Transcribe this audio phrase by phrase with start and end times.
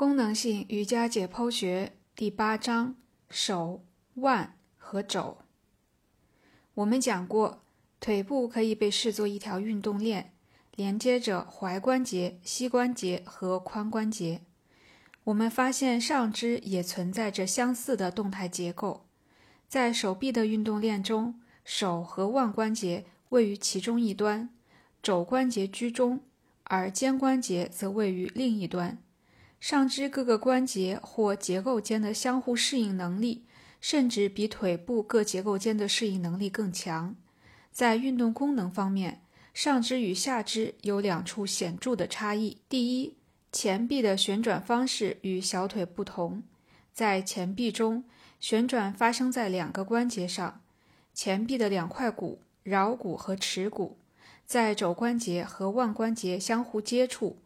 [0.00, 2.96] 功能性瑜伽解剖学第八章：
[3.28, 5.36] 手、腕和肘。
[6.72, 7.60] 我们讲过，
[8.00, 10.32] 腿部可以被视作一条运动链，
[10.74, 14.40] 连接着踝关节、膝关节和髋关节。
[15.24, 19.04] 我们发现上肢也存在着相似的动态结构。
[19.68, 24.48] 在手臂的运动链中，手和腕关节位于其中一端，
[25.02, 26.20] 肘关节居中，
[26.62, 28.96] 而肩关节则位于另一端。
[29.60, 33.44] 上肢各个关节或结构间的相互适应能力，
[33.78, 37.14] 甚至比腿部各结构间的适应能力更强。
[37.70, 39.20] 在运动功能方面，
[39.52, 42.56] 上肢与下肢有两处显著的差异。
[42.70, 43.14] 第一，
[43.52, 46.42] 前臂的旋转方式与小腿不同。
[46.92, 48.04] 在前臂中，
[48.40, 50.62] 旋转发生在两个关节上：
[51.12, 53.98] 前臂的两块骨——桡骨和尺骨，
[54.46, 57.36] 在肘关节和腕关节相互接触。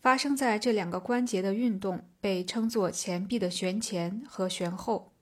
[0.00, 5.12] 发生在这两个关节的运动被称作前臂的旋前和旋后，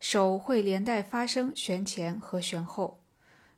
[0.00, 3.00] 手会连带发生旋前和旋后。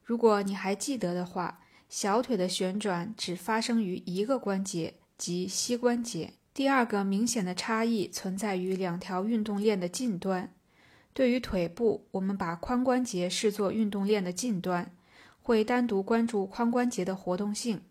[0.02, 6.34] 如果你还记得的话，小腿的旋转只发生于一个关节，即膝关节。
[6.52, 10.52] 第二个明显的差异存在于两条运动链的近端。
[11.14, 14.90] 对于腿部，我们把髋关节视作运动链的近端，
[15.40, 17.82] 会单独关注髋关节的活动性。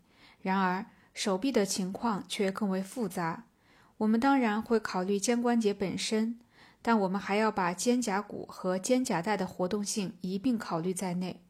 [0.42, 3.46] 然而，手臂的情况却更为复杂。
[3.98, 6.40] 我们当然会考虑肩关节本身，
[6.82, 11.42] 但我们还要把肩胛骨和肩胛带的活动性一并考虑在内。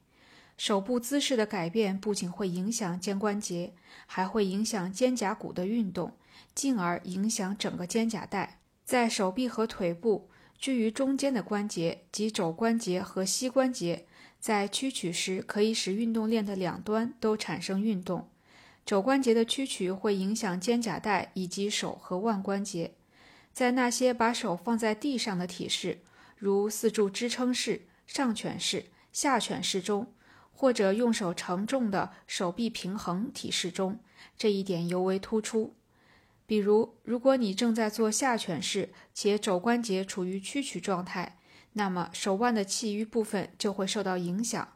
[0.58, 3.74] 手部姿势的改变不仅会影响肩关节，
[4.06, 6.14] 还会影响肩胛骨的运动，
[6.54, 8.60] 进而影响整个肩胛带。
[8.84, 14.06] 在手臂和腿部居于中间的关节及肘关节和膝关节，
[14.40, 18.28] 在屈曲时可以使运动链的两端都产生运动。
[18.86, 22.96] 肘关节的屈曲会影响肩胛带以及手和腕关节。
[23.54, 26.00] 在那些把手放在地上的体式，
[26.38, 30.14] 如四柱支撑式、上犬式、下犬式中，
[30.54, 34.00] 或者用手承重的手臂平衡体式中，
[34.38, 35.76] 这一点尤为突出。
[36.46, 41.38] 比如，如果你正在做下犬式，且肘关节处于屈曲状态，
[41.74, 44.74] 那么手腕的其余部分就会受到影响。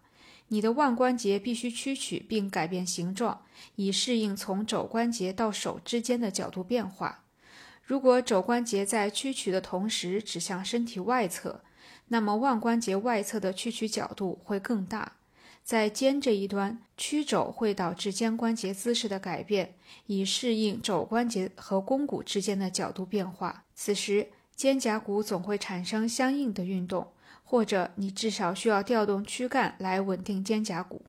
[0.50, 3.41] 你的腕关节必须屈曲并改变形状，
[3.75, 7.23] 以适应从肘关节到手之间的角度变化。
[7.83, 11.61] 如果肘关节在屈曲的同时指向身体外侧，
[12.07, 15.13] 那么腕关节外侧的屈曲角度会更大。
[15.63, 19.73] 在肩这一端，屈肘会导致肩关节姿势的改变，
[20.05, 23.63] 以适应肘关节和肱骨之间的角度变化。
[23.73, 27.16] 此时，肩胛骨总会产生相应的运动。
[27.45, 31.03] 或者你至少需要调动躯干来稳定肩胛骨。